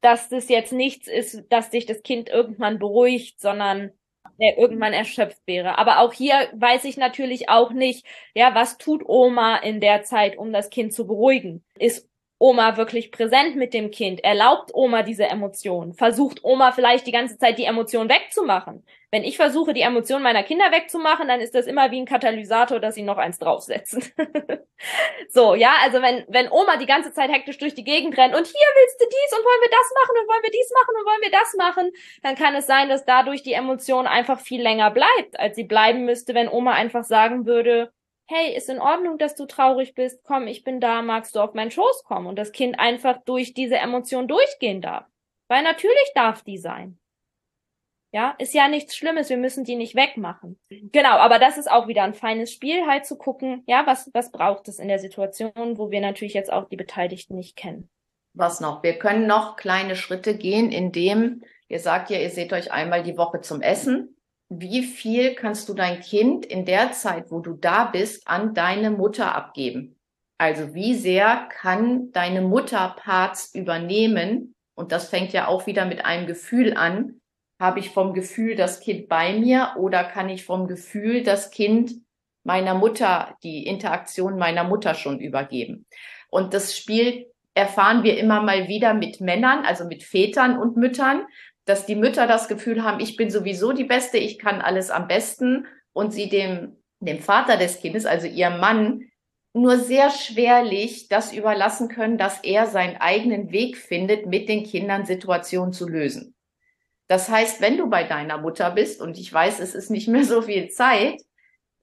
[0.03, 3.91] dass das jetzt nichts ist, dass sich das Kind irgendwann beruhigt, sondern
[4.39, 5.77] der irgendwann erschöpft wäre.
[5.77, 10.37] Aber auch hier weiß ich natürlich auch nicht, ja, was tut Oma in der Zeit,
[10.37, 11.63] um das Kind zu beruhigen?
[11.77, 12.09] Ist
[12.43, 14.21] Oma wirklich präsent mit dem Kind?
[14.21, 15.93] Erlaubt Oma diese Emotion?
[15.93, 18.85] Versucht Oma vielleicht die ganze Zeit die Emotion wegzumachen?
[19.11, 22.81] Wenn ich versuche, die Emotion meiner Kinder wegzumachen, dann ist das immer wie ein Katalysator,
[22.81, 24.03] dass sie noch eins draufsetzen.
[25.29, 28.45] so, ja, also wenn, wenn Oma die ganze Zeit hektisch durch die Gegend rennt und
[28.45, 31.05] hier willst du dies und wollen wir das machen und wollen wir dies machen und
[31.05, 31.91] wollen wir das machen,
[32.23, 36.03] dann kann es sein, dass dadurch die Emotion einfach viel länger bleibt, als sie bleiben
[36.03, 37.93] müsste, wenn Oma einfach sagen würde,
[38.33, 41.53] hey, ist in Ordnung, dass du traurig bist, komm, ich bin da, magst du auf
[41.53, 42.27] meinen Schoß kommen?
[42.27, 45.05] Und das Kind einfach durch diese Emotion durchgehen darf.
[45.47, 46.97] Weil natürlich darf die sein.
[48.11, 50.59] Ja, ist ja nichts Schlimmes, wir müssen die nicht wegmachen.
[50.69, 54.31] Genau, aber das ist auch wieder ein feines Spiel, halt zu gucken, ja, was, was
[54.31, 57.89] braucht es in der Situation, wo wir natürlich jetzt auch die Beteiligten nicht kennen.
[58.35, 58.83] Was noch?
[58.83, 63.17] Wir können noch kleine Schritte gehen, indem ihr sagt ja, ihr seht euch einmal die
[63.17, 64.12] Woche zum Essen
[64.59, 68.91] wie viel kannst du dein Kind in der Zeit, wo du da bist, an deine
[68.91, 69.97] Mutter abgeben?
[70.37, 74.55] Also wie sehr kann deine Mutter Parts übernehmen?
[74.75, 77.21] Und das fängt ja auch wieder mit einem Gefühl an.
[77.59, 81.93] Habe ich vom Gefühl das Kind bei mir oder kann ich vom Gefühl das Kind
[82.43, 85.85] meiner Mutter, die Interaktion meiner Mutter schon übergeben?
[86.29, 91.25] Und das Spiel erfahren wir immer mal wieder mit Männern, also mit Vätern und Müttern,
[91.65, 95.07] dass die Mütter das Gefühl haben, ich bin sowieso die Beste, ich kann alles am
[95.07, 99.09] besten und sie dem, dem Vater des Kindes, also ihrem Mann,
[99.53, 105.05] nur sehr schwerlich das überlassen können, dass er seinen eigenen Weg findet, mit den Kindern
[105.05, 106.35] Situationen zu lösen.
[107.07, 110.23] Das heißt, wenn du bei deiner Mutter bist, und ich weiß, es ist nicht mehr
[110.23, 111.21] so viel Zeit,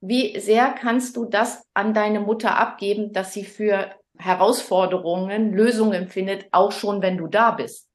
[0.01, 6.47] wie sehr kannst du das an deine Mutter abgeben, dass sie für Herausforderungen Lösungen findet,
[6.53, 7.90] auch schon wenn du da bist?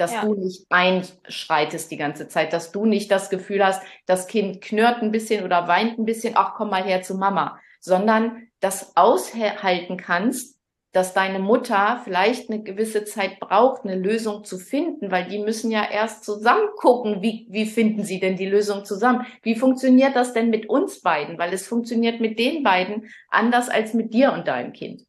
[0.00, 0.24] Dass ja.
[0.24, 5.02] du nicht einschreitest die ganze Zeit, dass du nicht das Gefühl hast, das Kind knurrt
[5.02, 9.98] ein bisschen oder weint ein bisschen, ach komm mal her zu Mama, sondern das aushalten
[9.98, 10.56] kannst,
[10.92, 15.70] dass deine Mutter vielleicht eine gewisse Zeit braucht, eine Lösung zu finden, weil die müssen
[15.70, 19.26] ja erst zusammen gucken, wie, wie finden sie denn die Lösung zusammen?
[19.42, 21.38] Wie funktioniert das denn mit uns beiden?
[21.38, 25.04] Weil es funktioniert mit den beiden anders als mit dir und deinem Kind.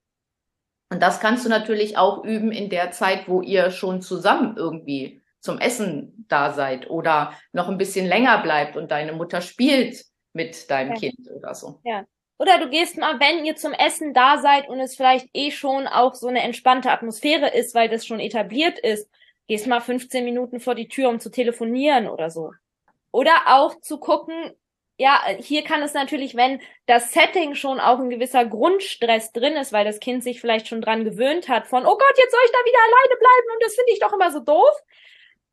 [0.91, 5.21] Und das kannst du natürlich auch üben in der Zeit, wo ihr schon zusammen irgendwie
[5.39, 10.69] zum Essen da seid oder noch ein bisschen länger bleibt und deine Mutter spielt mit
[10.69, 10.99] deinem ja.
[10.99, 11.79] Kind oder so.
[11.85, 12.03] Ja,
[12.37, 15.87] oder du gehst mal, wenn ihr zum Essen da seid und es vielleicht eh schon
[15.87, 19.09] auch so eine entspannte Atmosphäre ist, weil das schon etabliert ist,
[19.47, 22.51] gehst mal 15 Minuten vor die Tür, um zu telefonieren oder so.
[23.11, 24.53] Oder auch zu gucken,
[25.01, 29.73] ja, hier kann es natürlich, wenn das Setting schon auch ein gewisser Grundstress drin ist,
[29.73, 32.51] weil das Kind sich vielleicht schon dran gewöhnt hat von, oh Gott, jetzt soll ich
[32.51, 34.75] da wieder alleine bleiben und das finde ich doch immer so doof.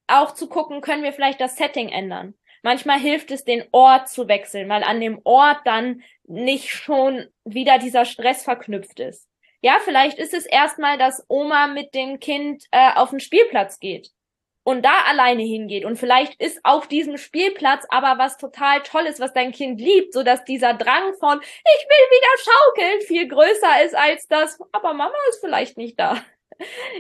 [0.06, 2.34] Auch zu gucken, können wir vielleicht das Setting ändern.
[2.62, 7.78] Manchmal hilft es, den Ort zu wechseln, weil an dem Ort dann nicht schon wieder
[7.78, 9.30] dieser Stress verknüpft ist.
[9.62, 14.11] Ja, vielleicht ist es erstmal, dass Oma mit dem Kind äh, auf den Spielplatz geht
[14.68, 19.33] und da alleine hingeht und vielleicht ist auf diesem Spielplatz aber was total Tolles, was
[19.33, 23.96] dein Kind liebt, so dass dieser Drang von ich will wieder schaukeln viel größer ist
[23.96, 26.18] als das, aber Mama ist vielleicht nicht da.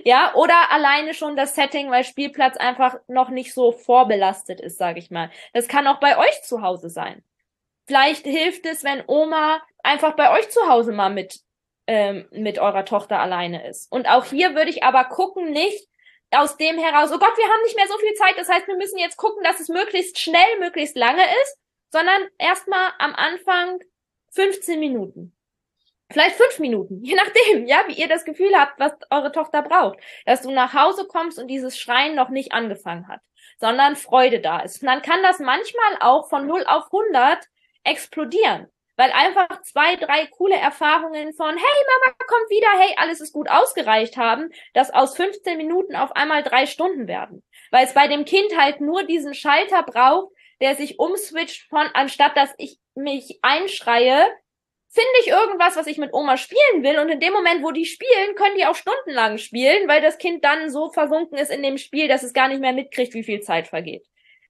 [0.04, 5.00] Ja, oder alleine schon das Setting, weil Spielplatz einfach noch nicht so vorbelastet ist, sage
[5.00, 5.32] ich mal.
[5.52, 7.24] Das kann auch bei euch zu Hause sein.
[7.84, 11.40] Vielleicht hilft es, wenn Oma einfach bei euch zu Hause mal mit
[11.88, 13.90] ähm, mit eurer Tochter alleine ist.
[13.90, 15.87] Und auch hier würde ich aber gucken, nicht
[16.30, 18.76] aus dem heraus, oh Gott, wir haben nicht mehr so viel Zeit, das heißt, wir
[18.76, 21.58] müssen jetzt gucken, dass es möglichst schnell, möglichst lange ist,
[21.90, 23.78] sondern erstmal am Anfang
[24.32, 25.34] 15 Minuten.
[26.10, 29.98] Vielleicht fünf Minuten, je nachdem, ja, wie ihr das Gefühl habt, was eure Tochter braucht.
[30.26, 33.20] Dass du nach Hause kommst und dieses Schreien noch nicht angefangen hat,
[33.58, 34.82] sondern Freude da ist.
[34.82, 37.46] Und dann kann das manchmal auch von 0 auf 100
[37.84, 38.68] explodieren.
[38.98, 43.48] Weil einfach zwei, drei coole Erfahrungen von, hey, Mama kommt wieder, hey, alles ist gut
[43.48, 47.44] ausgereicht haben, dass aus 15 Minuten auf einmal drei Stunden werden.
[47.70, 52.36] Weil es bei dem Kind halt nur diesen Schalter braucht, der sich umswitcht von, anstatt
[52.36, 54.26] dass ich mich einschreie,
[54.88, 56.98] finde ich irgendwas, was ich mit Oma spielen will.
[56.98, 60.44] Und in dem Moment, wo die spielen, können die auch stundenlang spielen, weil das Kind
[60.44, 63.42] dann so versunken ist in dem Spiel, dass es gar nicht mehr mitkriegt, wie viel
[63.42, 64.04] Zeit vergeht.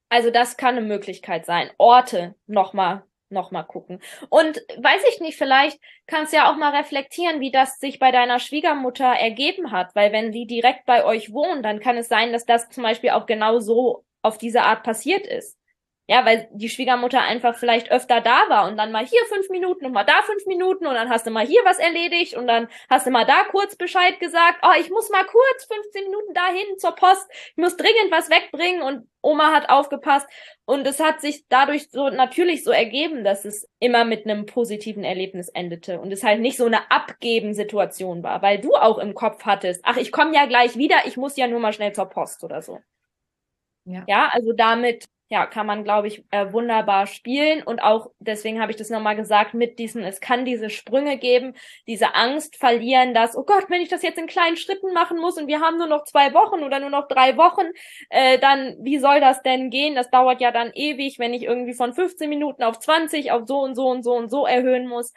[0.09, 1.71] Also das kann eine Möglichkeit sein.
[1.77, 4.01] Orte nochmal nochmal gucken.
[4.31, 8.11] Und weiß ich nicht, vielleicht kannst du ja auch mal reflektieren, wie das sich bei
[8.13, 12.33] deiner Schwiegermutter ergeben hat, weil wenn die direkt bei euch wohnt, dann kann es sein,
[12.33, 15.58] dass das zum Beispiel auch genau so auf diese Art passiert ist.
[16.11, 19.85] Ja, weil die Schwiegermutter einfach vielleicht öfter da war und dann mal hier fünf Minuten
[19.85, 22.69] und mal da fünf Minuten und dann hast du mal hier was erledigt und dann
[22.89, 26.79] hast du mal da kurz Bescheid gesagt, oh, ich muss mal kurz 15 Minuten dahin
[26.79, 30.27] zur Post, ich muss dringend was wegbringen und Oma hat aufgepasst.
[30.65, 35.05] Und es hat sich dadurch so natürlich so ergeben, dass es immer mit einem positiven
[35.05, 39.45] Erlebnis endete und es halt nicht so eine Abgeben-Situation war, weil du auch im Kopf
[39.45, 42.45] hattest, ach, ich komme ja gleich wieder, ich muss ja nur mal schnell zur Post
[42.45, 42.81] oder so.
[43.85, 47.63] Ja, ja also damit ja, kann man, glaube ich, äh, wunderbar spielen.
[47.63, 51.55] Und auch, deswegen habe ich das nochmal gesagt, mit diesen, es kann diese Sprünge geben,
[51.87, 55.37] diese Angst verlieren, dass, oh Gott, wenn ich das jetzt in kleinen Schritten machen muss
[55.37, 57.67] und wir haben nur noch zwei Wochen oder nur noch drei Wochen,
[58.09, 59.95] äh, dann, wie soll das denn gehen?
[59.95, 63.61] Das dauert ja dann ewig, wenn ich irgendwie von 15 Minuten auf 20, auf so
[63.61, 65.13] und so und so und so erhöhen muss.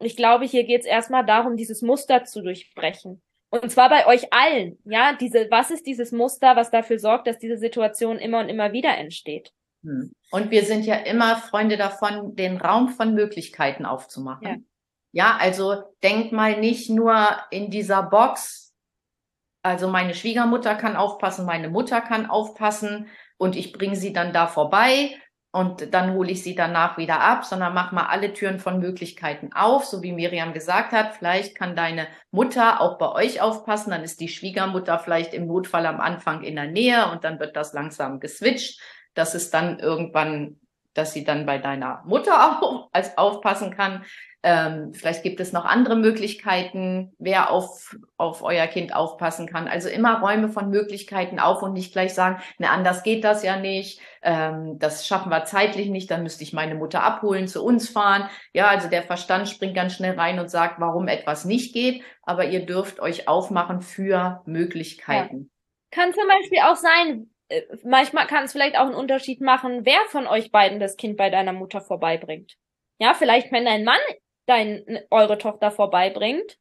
[0.00, 3.22] Ich glaube, hier geht es erstmal darum, dieses Muster zu durchbrechen.
[3.52, 7.38] Und zwar bei euch allen, ja, diese, was ist dieses Muster, was dafür sorgt, dass
[7.38, 9.52] diese Situation immer und immer wieder entsteht?
[9.84, 10.14] Hm.
[10.30, 14.46] Und wir sind ja immer Freunde davon, den Raum von Möglichkeiten aufzumachen.
[14.46, 14.56] Ja.
[15.14, 18.72] Ja, also denk mal nicht nur in dieser Box.
[19.62, 24.46] Also meine Schwiegermutter kann aufpassen, meine Mutter kann aufpassen und ich bringe sie dann da
[24.46, 25.14] vorbei
[25.52, 29.52] und dann hole ich sie danach wieder ab, sondern mach mal alle Türen von Möglichkeiten
[29.52, 31.14] auf, so wie Miriam gesagt hat.
[31.14, 35.86] Vielleicht kann deine Mutter auch bei euch aufpassen, dann ist die Schwiegermutter vielleicht im Notfall
[35.86, 38.80] am Anfang in der Nähe und dann wird das langsam geswitcht,
[39.14, 40.56] dass es dann irgendwann
[40.94, 44.04] dass sie dann bei deiner Mutter auch als aufpassen kann.
[44.44, 49.68] Ähm, vielleicht gibt es noch andere Möglichkeiten, wer auf, auf euer Kind aufpassen kann.
[49.68, 53.56] Also immer Räume von Möglichkeiten auf und nicht gleich sagen, ne, anders geht das ja
[53.56, 57.88] nicht, ähm, das schaffen wir zeitlich nicht, dann müsste ich meine Mutter abholen, zu uns
[57.88, 58.28] fahren.
[58.52, 62.46] Ja, also der Verstand springt ganz schnell rein und sagt, warum etwas nicht geht, aber
[62.46, 65.50] ihr dürft euch aufmachen für Möglichkeiten.
[65.92, 66.02] Ja.
[66.02, 70.00] Kann zum Beispiel auch sein, äh, manchmal kann es vielleicht auch einen Unterschied machen, wer
[70.08, 72.54] von euch beiden das Kind bei deiner Mutter vorbeibringt.
[72.98, 74.00] Ja, vielleicht wenn dein Mann
[74.46, 76.58] dein, eure Tochter vorbeibringt.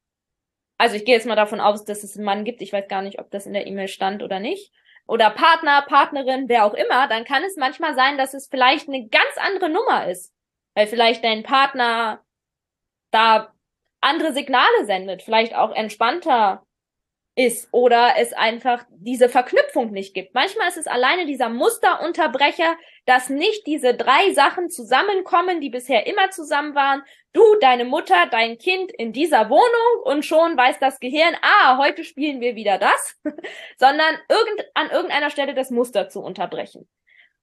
[0.78, 2.62] Also ich gehe jetzt mal davon aus, dass es einen Mann gibt.
[2.62, 4.72] Ich weiß gar nicht, ob das in der E-Mail stand oder nicht.
[5.08, 9.08] Oder Partner, Partnerin, wer auch immer, dann kann es manchmal sein, dass es vielleicht eine
[9.08, 10.34] ganz andere Nummer ist.
[10.74, 12.24] Weil vielleicht dein Partner
[13.12, 13.54] da
[14.00, 16.64] andere Signale sendet, vielleicht auch entspannter
[17.36, 20.34] ist oder es einfach diese Verknüpfung nicht gibt.
[20.34, 26.30] Manchmal ist es alleine dieser Musterunterbrecher, dass nicht diese drei Sachen zusammenkommen, die bisher immer
[26.32, 27.04] zusammen waren.
[27.34, 32.04] Du, deine Mutter, dein Kind in dieser Wohnung und schon weiß das Gehirn, ah, heute
[32.04, 33.20] spielen wir wieder das,
[33.78, 36.90] sondern irgend, an irgendeiner Stelle das Muster zu unterbrechen.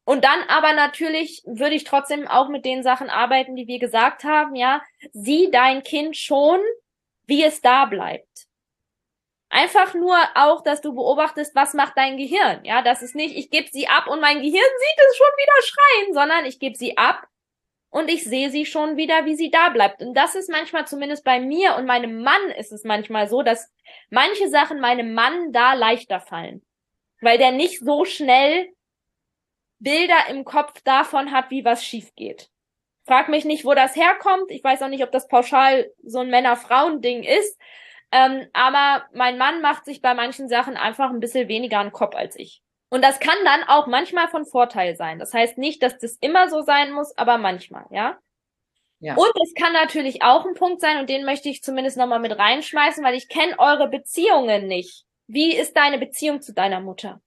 [0.04, 4.24] Und dann aber natürlich würde ich trotzdem auch mit den Sachen arbeiten, die wir gesagt
[4.24, 6.60] haben, ja, sieh dein Kind schon,
[7.26, 8.48] wie es da bleibt
[9.50, 12.64] Einfach nur auch, dass du beobachtest, was macht dein Gehirn.
[12.64, 15.62] Ja, das ist nicht, ich gebe sie ab und mein Gehirn sieht es schon wieder
[15.62, 17.26] schreien, sondern ich gebe sie ab
[17.90, 20.02] und ich sehe sie schon wieder, wie sie da bleibt.
[20.02, 23.72] Und das ist manchmal zumindest bei mir und meinem Mann ist es manchmal so, dass
[24.10, 26.62] manche Sachen meinem Mann da leichter fallen,
[27.20, 28.68] weil der nicht so schnell
[29.78, 32.50] Bilder im Kopf davon hat, wie was schief geht.
[33.06, 34.50] Frag mich nicht, wo das herkommt.
[34.50, 37.58] Ich weiß auch nicht, ob das pauschal so ein Männer-Frauen-Ding ist.
[38.10, 42.14] Ähm, aber mein Mann macht sich bei manchen Sachen einfach ein bisschen weniger einen Kopf
[42.14, 42.62] als ich.
[42.90, 45.18] Und das kann dann auch manchmal von Vorteil sein.
[45.18, 48.18] Das heißt nicht, dass das immer so sein muss, aber manchmal, ja.
[49.00, 49.14] Ja.
[49.14, 52.36] Und es kann natürlich auch ein Punkt sein, und den möchte ich zumindest nochmal mit
[52.36, 55.04] reinschmeißen, weil ich kenne eure Beziehungen nicht.
[55.28, 57.20] Wie ist deine Beziehung zu deiner Mutter?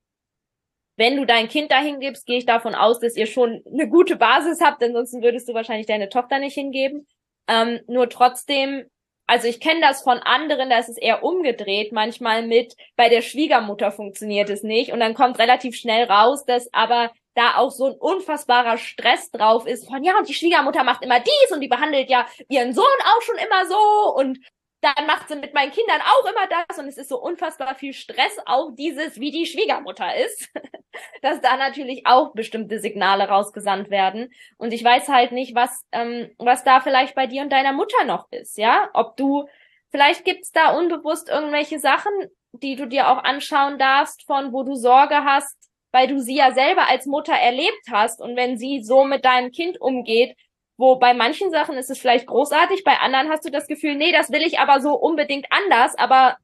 [0.97, 4.17] Wenn du dein Kind dahin gibst, gehe ich davon aus, dass ihr schon eine gute
[4.17, 7.07] Basis habt, ansonsten würdest du wahrscheinlich deine Tochter nicht hingeben.
[7.47, 8.85] Ähm, nur trotzdem
[9.31, 13.21] also ich kenne das von anderen, da ist es eher umgedreht, manchmal mit, bei der
[13.21, 14.91] Schwiegermutter funktioniert es nicht.
[14.91, 19.65] Und dann kommt relativ schnell raus, dass aber da auch so ein unfassbarer Stress drauf
[19.65, 22.83] ist von, ja, und die Schwiegermutter macht immer dies und die behandelt ja ihren Sohn
[22.83, 24.15] auch schon immer so.
[24.17, 24.37] Und
[24.81, 27.93] dann macht sie mit meinen Kindern auch immer das und es ist so unfassbar viel
[27.93, 30.49] Stress, auch dieses, wie die Schwiegermutter ist,
[31.21, 34.33] dass da natürlich auch bestimmte Signale rausgesandt werden.
[34.57, 38.03] Und ich weiß halt nicht, was, ähm, was da vielleicht bei dir und deiner Mutter
[38.05, 38.89] noch ist, ja?
[38.93, 39.47] Ob du,
[39.91, 42.11] vielleicht gibt's da unbewusst irgendwelche Sachen,
[42.51, 45.57] die du dir auch anschauen darfst, von wo du Sorge hast,
[45.91, 49.51] weil du sie ja selber als Mutter erlebt hast und wenn sie so mit deinem
[49.51, 50.35] Kind umgeht,
[50.81, 54.11] wo bei manchen Sachen ist es vielleicht großartig, bei anderen hast du das Gefühl, nee,
[54.11, 56.37] das will ich aber so unbedingt anders, aber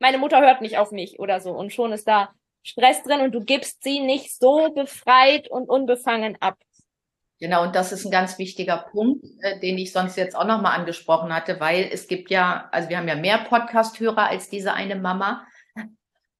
[0.00, 1.52] meine Mutter hört nicht auf mich oder so.
[1.52, 2.32] Und schon ist da
[2.64, 6.58] Stress drin und du gibst sie nicht so befreit und unbefangen ab.
[7.38, 10.76] Genau, und das ist ein ganz wichtiger Punkt, äh, den ich sonst jetzt auch nochmal
[10.76, 14.96] angesprochen hatte, weil es gibt ja, also wir haben ja mehr Podcast-Hörer als diese eine
[14.96, 15.46] Mama.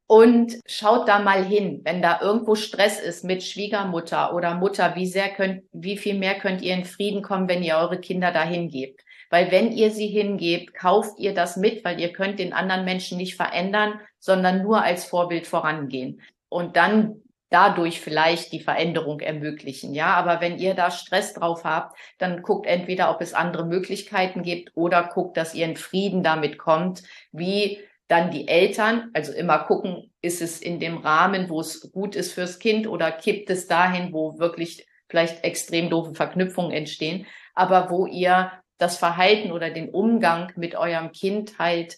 [0.07, 5.07] Und schaut da mal hin, wenn da irgendwo Stress ist mit Schwiegermutter oder Mutter, wie
[5.07, 8.45] sehr könnt, wie viel mehr könnt ihr in Frieden kommen, wenn ihr eure Kinder da
[8.45, 9.03] hingebt?
[9.31, 13.17] Weil wenn ihr sie hingebt, kauft ihr das mit, weil ihr könnt den anderen Menschen
[13.17, 16.21] nicht verändern, sondern nur als Vorbild vorangehen.
[16.51, 17.23] Und dann
[17.55, 19.95] dadurch vielleicht die Veränderung ermöglichen.
[19.95, 24.43] Ja, aber wenn ihr da Stress drauf habt, dann guckt entweder, ob es andere Möglichkeiten
[24.43, 29.61] gibt oder guckt, dass ihr in Frieden damit kommt, wie dann die Eltern, also immer
[29.61, 33.67] gucken, ist es in dem Rahmen, wo es gut ist fürs Kind oder kippt es
[33.67, 39.89] dahin, wo wirklich vielleicht extrem doofe Verknüpfungen entstehen, aber wo ihr das Verhalten oder den
[39.89, 41.97] Umgang mit eurem Kind halt,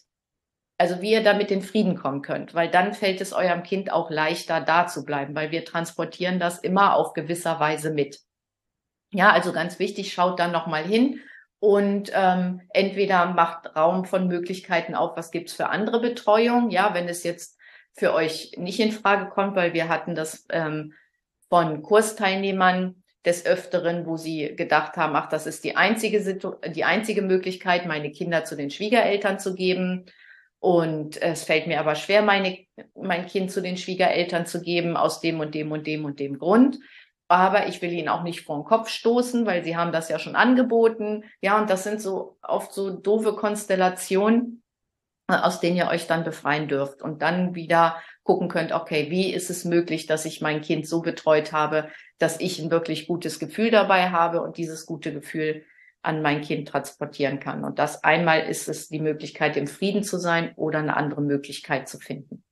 [0.79, 4.11] also wie ihr damit in Frieden kommen könnt, weil dann fällt es eurem Kind auch
[4.11, 8.21] leichter da zu bleiben, weil wir transportieren das immer auf gewisser Weise mit.
[9.11, 11.21] Ja, also ganz wichtig, schaut dann nochmal hin
[11.59, 16.71] und ähm, entweder macht Raum von Möglichkeiten auf, was gibt's für andere Betreuung.
[16.71, 17.59] Ja, wenn es jetzt
[17.95, 20.93] für euch nicht in Frage kommt, weil wir hatten das ähm,
[21.49, 26.85] von Kursteilnehmern des Öfteren, wo sie gedacht haben, ach, das ist die einzige, Situ die
[26.85, 30.07] einzige Möglichkeit, meine Kinder zu den Schwiegereltern zu geben.
[30.59, 32.59] Und es fällt mir aber schwer, meine,
[32.95, 36.39] mein Kind zu den Schwiegereltern zu geben, aus dem und dem und dem und dem
[36.39, 36.79] Grund
[37.29, 40.19] aber ich will ihnen auch nicht vor den Kopf stoßen, weil sie haben das ja
[40.19, 41.25] schon angeboten.
[41.41, 44.63] Ja, und das sind so oft so doofe Konstellationen,
[45.29, 49.33] äh, aus denen ihr euch dann befreien dürft und dann wieder gucken könnt, okay, wie
[49.33, 53.39] ist es möglich, dass ich mein Kind so betreut habe, dass ich ein wirklich gutes
[53.39, 55.65] Gefühl dabei habe und dieses gute Gefühl
[56.03, 57.65] an mein Kind transportieren kann.
[57.65, 61.89] Und das einmal ist es die Möglichkeit, im Frieden zu sein oder eine andere Möglichkeit
[61.89, 62.46] zu finden.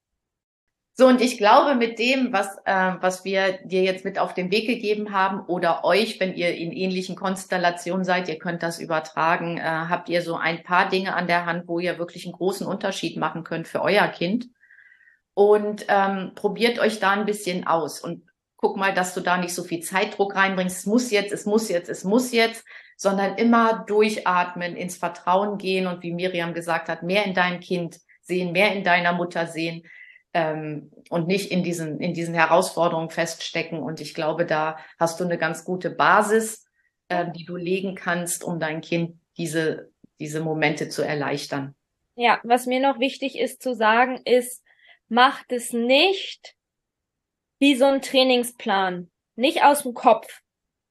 [0.97, 4.53] So, und ich glaube, mit dem, was, äh, was wir dir jetzt mit auf den
[4.53, 9.59] Weg gegeben haben oder euch, wenn ihr in ähnlichen Konstellationen seid, ihr könnt das übertragen,
[9.59, 12.65] äh, habt ihr so ein paar Dinge an der Hand, wo ihr wirklich einen großen
[12.65, 14.47] Unterschied machen könnt für euer Kind.
[15.35, 18.23] Und ähm, probiert euch da ein bisschen aus und
[18.57, 20.79] guck mal, dass du da nicht so viel Zeitdruck reinbringst.
[20.79, 22.65] Es muss jetzt, es muss jetzt, es muss jetzt,
[22.97, 27.99] sondern immer durchatmen, ins Vertrauen gehen und wie Miriam gesagt hat, mehr in deinem Kind
[28.21, 29.83] sehen, mehr in deiner Mutter sehen
[30.35, 33.79] ähm, und nicht in diesen, in diesen Herausforderungen feststecken.
[33.79, 36.67] Und ich glaube, da hast du eine ganz gute Basis,
[37.09, 41.75] äh, die du legen kannst, um dein Kind diese, diese Momente zu erleichtern.
[42.17, 44.63] Ja, was mir noch wichtig ist zu sagen, ist,
[45.09, 46.55] macht es nicht
[47.59, 49.11] wie so ein Trainingsplan.
[49.37, 50.43] Nicht aus dem Kopf.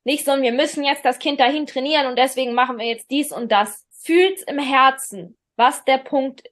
[0.05, 3.31] Nicht so, wir müssen jetzt das Kind dahin trainieren und deswegen machen wir jetzt dies
[3.31, 3.85] und das.
[3.89, 6.43] Fühlt's im Herzen, was der Punkt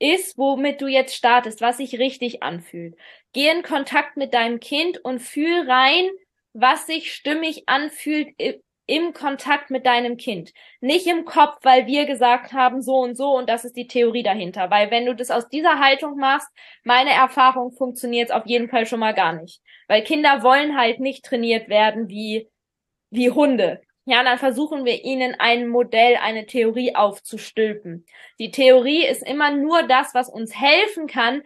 [0.00, 2.96] ist, womit du jetzt startest, was sich richtig anfühlt.
[3.32, 6.10] Geh in Kontakt mit deinem Kind und fühl rein,
[6.52, 8.28] was sich stimmig anfühlt
[8.86, 10.52] im Kontakt mit deinem Kind.
[10.80, 14.24] Nicht im Kopf, weil wir gesagt haben, so und so und das ist die Theorie
[14.24, 14.68] dahinter.
[14.70, 16.48] Weil wenn du das aus dieser Haltung machst,
[16.82, 19.60] meine Erfahrung funktioniert auf jeden Fall schon mal gar nicht.
[19.86, 22.48] Weil Kinder wollen halt nicht trainiert werden wie,
[23.10, 23.80] wie Hunde.
[24.10, 28.04] Ja, dann versuchen wir ihnen ein Modell, eine Theorie aufzustülpen.
[28.40, 31.44] Die Theorie ist immer nur das, was uns helfen kann,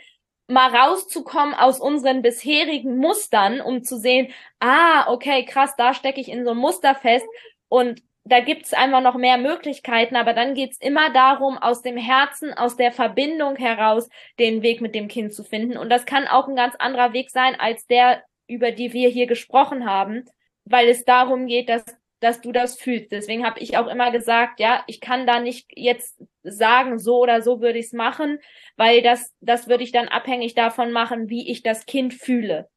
[0.49, 6.31] mal rauszukommen aus unseren bisherigen Mustern, um zu sehen, ah, okay, krass, da stecke ich
[6.31, 7.27] in so einem Muster fest
[7.69, 12.55] und da gibt's einfach noch mehr Möglichkeiten, aber dann geht's immer darum, aus dem Herzen,
[12.55, 15.77] aus der Verbindung heraus den Weg mit dem Kind zu finden.
[15.77, 19.27] Und das kann auch ein ganz anderer Weg sein als der, über die wir hier
[19.27, 20.25] gesprochen haben,
[20.65, 21.85] weil es darum geht, dass
[22.25, 23.13] dass du das fühlst.
[23.13, 27.43] Deswegen habe ich auch immer gesagt, ja, ich kann da nicht jetzt sagen, so oder
[27.43, 28.39] so würde ich es machen,
[28.77, 32.69] weil das, das würde ich dann abhängig davon machen, wie ich das Kind fühle.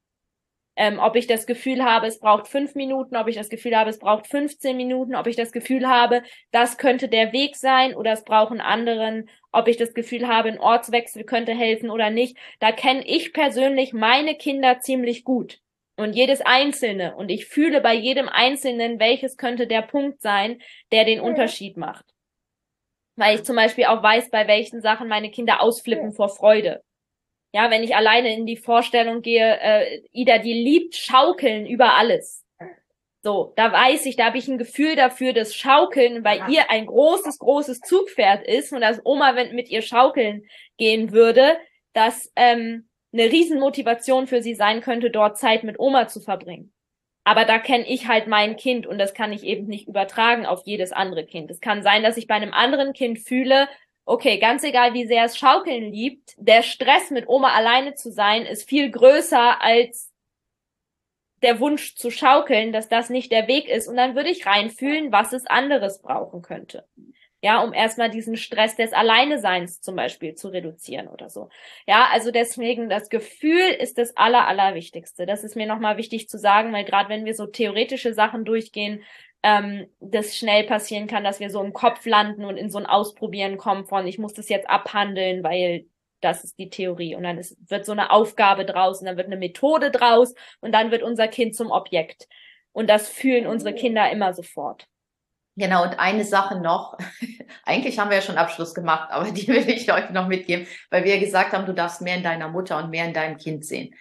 [0.76, 3.90] Ähm, ob ich das Gefühl habe, es braucht fünf Minuten, ob ich das Gefühl habe,
[3.90, 8.12] es braucht 15 Minuten, ob ich das Gefühl habe, das könnte der Weg sein oder
[8.12, 12.38] es brauchen anderen, ob ich das Gefühl habe, ein Ortswechsel könnte helfen oder nicht.
[12.60, 15.62] Da kenne ich persönlich meine Kinder ziemlich gut
[15.98, 21.04] und jedes einzelne und ich fühle bei jedem einzelnen, welches könnte der Punkt sein, der
[21.04, 22.06] den Unterschied macht.
[23.16, 26.84] Weil ich zum Beispiel auch weiß, bei welchen Sachen meine Kinder ausflippen vor Freude.
[27.54, 32.46] Ja, wenn ich alleine in die Vorstellung gehe, äh, Ida, die liebt Schaukeln über alles.
[33.24, 36.86] So, da weiß ich, da habe ich ein Gefühl dafür, dass Schaukeln bei ihr ein
[36.86, 40.46] großes, großes Zugpferd ist und dass Oma, wenn mit ihr schaukeln
[40.78, 41.58] gehen würde,
[41.94, 46.74] dass ähm, eine Riesenmotivation für sie sein könnte, dort Zeit mit Oma zu verbringen.
[47.24, 50.62] Aber da kenne ich halt mein Kind und das kann ich eben nicht übertragen auf
[50.66, 51.52] jedes andere Kind.
[51.52, 53.68] Es kann sein, dass ich bei einem anderen Kind fühle,
[54.06, 58.46] okay, ganz egal, wie sehr es Schaukeln liebt, der Stress mit Oma alleine zu sein
[58.46, 60.14] ist viel größer als
[61.42, 63.88] der Wunsch zu schaukeln, dass das nicht der Weg ist.
[63.88, 66.88] Und dann würde ich reinfühlen, was es anderes brauchen könnte
[67.42, 71.50] ja, um erstmal diesen Stress des Alleineseins zum Beispiel zu reduzieren oder so.
[71.86, 75.26] Ja, also deswegen das Gefühl ist das aller, allerwichtigste.
[75.26, 79.04] Das ist mir nochmal wichtig zu sagen, weil gerade wenn wir so theoretische Sachen durchgehen,
[79.44, 82.88] ähm, das schnell passieren kann, dass wir so im Kopf landen und in so ein
[82.88, 85.86] Ausprobieren kommen von, ich muss das jetzt abhandeln, weil
[86.22, 87.16] das ist die Theorie.
[87.16, 90.72] Und dann ist, wird so eine Aufgabe draus und dann wird eine Methode draus und
[90.72, 92.28] dann wird unser Kind zum Objekt.
[92.72, 94.88] Und das fühlen unsere Kinder immer sofort.
[95.58, 97.00] Genau, und eine Sache noch.
[97.66, 101.04] Eigentlich haben wir ja schon Abschluss gemacht, aber die will ich euch noch mitgeben, weil
[101.04, 103.96] wir gesagt haben, du darfst mehr in deiner Mutter und mehr in deinem Kind sehen.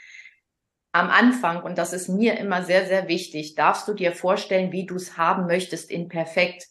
[0.93, 4.87] Am Anfang, und das ist mir immer sehr, sehr wichtig, darfst du dir vorstellen, wie
[4.87, 6.67] du es haben möchtest in perfekt,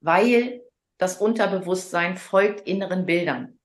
[0.00, 0.60] weil
[0.98, 3.58] das Unterbewusstsein folgt inneren Bildern.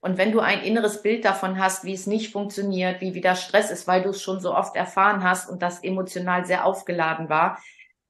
[0.00, 3.70] Und wenn du ein inneres Bild davon hast, wie es nicht funktioniert, wie wieder Stress
[3.72, 7.60] ist, weil du es schon so oft erfahren hast und das emotional sehr aufgeladen war,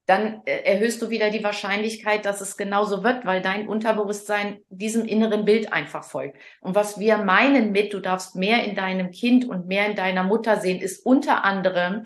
[0.07, 5.05] dann äh, erhöhst du wieder die Wahrscheinlichkeit, dass es genauso wird, weil dein Unterbewusstsein diesem
[5.05, 6.39] inneren Bild einfach folgt.
[6.61, 10.23] Und was wir meinen mit, du darfst mehr in deinem Kind und mehr in deiner
[10.23, 12.05] Mutter sehen, ist unter anderem,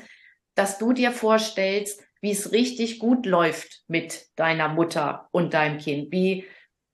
[0.54, 6.10] dass du dir vorstellst, wie es richtig gut läuft mit deiner Mutter und deinem Kind,
[6.10, 6.44] wie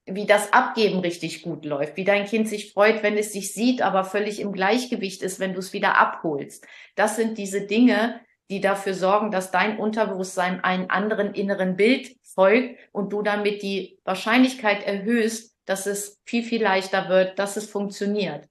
[0.09, 3.81] wie das Abgeben richtig gut läuft, wie dein Kind sich freut, wenn es sich sieht,
[3.81, 6.65] aber völlig im Gleichgewicht ist, wenn du es wieder abholst.
[6.95, 12.79] Das sind diese Dinge, die dafür sorgen, dass dein Unterbewusstsein einem anderen inneren Bild folgt
[12.91, 18.47] und du damit die Wahrscheinlichkeit erhöhst, dass es viel, viel leichter wird, dass es funktioniert.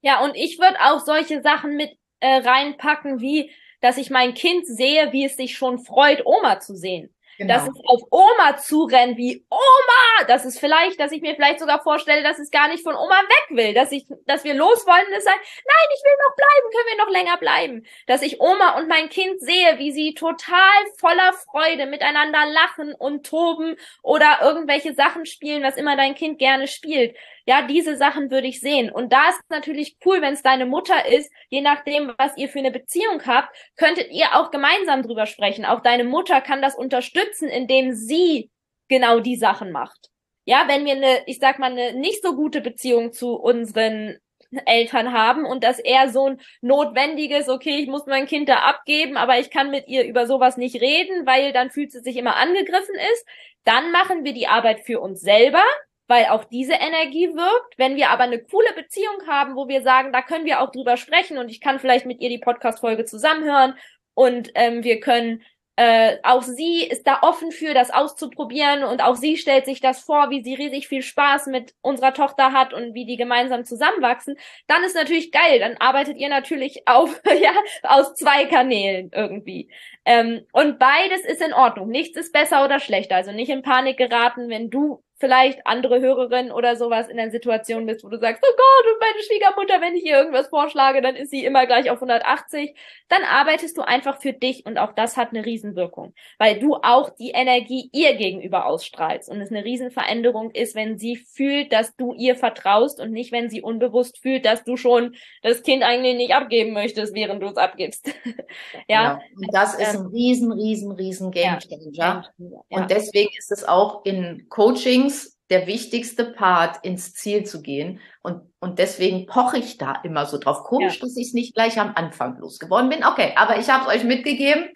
[0.00, 1.90] Ja, und ich würde auch solche Sachen mit
[2.20, 6.74] äh, reinpacken, wie, dass ich mein Kind sehe, wie es sich schon freut, Oma zu
[6.76, 7.14] sehen.
[7.38, 7.54] Genau.
[7.54, 10.26] Dass es auf Oma zurennt, wie Oma!
[10.26, 13.20] Das ist vielleicht, dass ich mir vielleicht sogar vorstelle, dass es gar nicht von Oma
[13.20, 16.72] weg will, dass ich, dass wir los wollen es sagt, nein, ich will noch bleiben,
[16.72, 17.86] können wir noch länger bleiben.
[18.06, 20.56] Dass ich Oma und mein Kind sehe, wie sie total
[20.98, 26.68] voller Freude miteinander lachen und toben oder irgendwelche Sachen spielen, was immer dein Kind gerne
[26.68, 27.16] spielt.
[27.48, 28.90] Ja, diese Sachen würde ich sehen.
[28.90, 32.58] Und da ist natürlich cool, wenn es deine Mutter ist, je nachdem, was ihr für
[32.58, 35.64] eine Beziehung habt, könntet ihr auch gemeinsam drüber sprechen.
[35.64, 38.50] Auch deine Mutter kann das unterstützen, indem sie
[38.88, 40.10] genau die Sachen macht.
[40.44, 44.18] Ja, wenn wir eine, ich sag mal, eine nicht so gute Beziehung zu unseren
[44.64, 49.16] Eltern haben und dass er so ein notwendiges, okay, ich muss mein Kind da abgeben,
[49.16, 52.36] aber ich kann mit ihr über sowas nicht reden, weil dann fühlt sie sich immer
[52.36, 53.26] angegriffen ist,
[53.64, 55.64] dann machen wir die Arbeit für uns selber,
[56.08, 57.78] weil auch diese Energie wirkt.
[57.78, 60.96] Wenn wir aber eine coole Beziehung haben, wo wir sagen, da können wir auch drüber
[60.96, 63.74] sprechen und ich kann vielleicht mit ihr die Podcast-Folge zusammenhören
[64.14, 65.42] und ähm, wir können
[65.78, 70.00] äh, auch sie ist da offen für, das auszuprobieren und auch sie stellt sich das
[70.00, 74.38] vor, wie sie riesig viel Spaß mit unserer Tochter hat und wie die gemeinsam zusammenwachsen,
[74.68, 75.58] dann ist natürlich geil.
[75.58, 77.52] Dann arbeitet ihr natürlich auf, ja,
[77.82, 79.70] aus zwei Kanälen irgendwie.
[80.06, 81.88] Ähm, und beides ist in Ordnung.
[81.88, 83.16] Nichts ist besser oder schlechter.
[83.16, 87.86] Also nicht in Panik geraten, wenn du vielleicht andere Hörerin oder sowas in der Situation
[87.86, 91.16] bist, wo du sagst, oh Gott, und meine Schwiegermutter, wenn ich ihr irgendwas vorschlage, dann
[91.16, 92.74] ist sie immer gleich auf 180,
[93.08, 97.10] dann arbeitest du einfach für dich und auch das hat eine Riesenwirkung, weil du auch
[97.10, 102.12] die Energie ihr gegenüber ausstrahlst und es eine Riesenveränderung ist, wenn sie fühlt, dass du
[102.12, 106.34] ihr vertraust und nicht, wenn sie unbewusst fühlt, dass du schon das Kind eigentlich nicht
[106.34, 108.06] abgeben möchtest, während du es abgibst.
[108.88, 109.02] ja.
[109.02, 109.20] ja.
[109.34, 112.26] Und das ist ähm, ein riesen, riesen, riesen Game Changer.
[112.36, 112.60] Ja.
[112.68, 118.00] Und deswegen ist es auch in Coaching Trainings der wichtigste Part, ins Ziel zu gehen.
[118.22, 120.64] Und, und deswegen poche ich da immer so drauf.
[120.64, 121.02] Komisch, ja.
[121.02, 123.04] dass ich es nicht gleich am Anfang losgeworden bin.
[123.04, 124.70] Okay, aber ich habe es euch mitgegeben.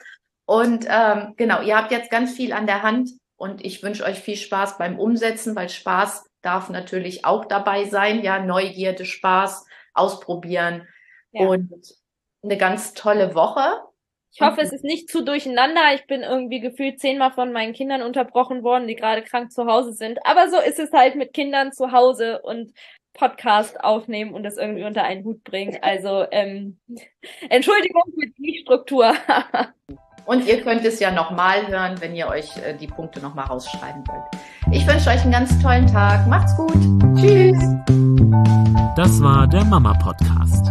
[0.47, 4.21] Und ähm, genau, ihr habt jetzt ganz viel an der Hand und ich wünsche euch
[4.21, 8.23] viel Spaß beim Umsetzen, weil Spaß darf natürlich auch dabei sein.
[8.23, 10.87] Ja, Neugierde, Spaß, ausprobieren
[11.33, 11.47] ja.
[11.47, 11.73] und
[12.43, 13.83] eine ganz tolle Woche.
[14.33, 15.81] Ich hoffe, es ist nicht zu durcheinander.
[15.95, 19.93] Ich bin irgendwie gefühlt zehnmal von meinen Kindern unterbrochen worden, die gerade krank zu Hause
[19.93, 20.19] sind.
[20.25, 22.73] Aber so ist es halt mit Kindern zu Hause und
[23.13, 25.79] Podcast aufnehmen und das irgendwie unter einen Hut bringen.
[25.83, 26.79] Also ähm,
[27.49, 29.13] Entschuldigung für die Struktur.
[30.27, 34.05] und ihr könnt es ja nochmal hören, wenn ihr euch äh, die Punkte nochmal rausschreiben
[34.07, 34.43] wollt.
[34.73, 36.27] Ich wünsche euch einen ganz tollen Tag.
[36.29, 36.73] Macht's gut.
[37.17, 37.59] Tschüss.
[38.97, 40.71] Das war der Mama Podcast.